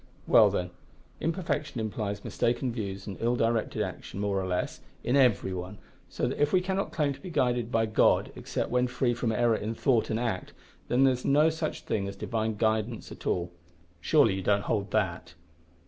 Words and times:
"Well, 0.25 0.49
then, 0.49 0.71
imperfection 1.19 1.79
implies 1.79 2.23
mistaken 2.25 2.71
views 2.71 3.05
and 3.05 3.21
ill 3.21 3.35
directed 3.35 3.83
action, 3.83 4.19
more 4.19 4.41
or 4.41 4.47
less, 4.47 4.79
in 5.03 5.15
every 5.15 5.53
one, 5.53 5.77
so 6.09 6.27
that 6.27 6.41
if 6.41 6.51
we 6.51 6.59
cannot 6.59 6.91
claim 6.91 7.13
to 7.13 7.19
be 7.21 7.29
guided 7.29 7.71
by 7.71 7.85
God 7.85 8.31
except 8.35 8.71
when 8.71 8.87
free 8.87 9.13
from 9.13 9.31
error 9.31 9.55
in 9.55 9.75
thought 9.75 10.09
and 10.09 10.19
act, 10.19 10.53
then 10.87 11.03
there 11.03 11.13
is 11.13 11.23
no 11.23 11.51
such 11.51 11.81
thing 11.81 12.07
as 12.07 12.15
Divine 12.15 12.55
guidance 12.55 13.11
at 13.11 13.27
all. 13.27 13.51
Surely 13.99 14.33
you 14.33 14.41
don't 14.41 14.63
hold 14.63 14.89
that!" 14.89 15.35